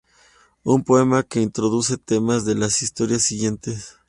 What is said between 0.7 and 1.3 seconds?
poema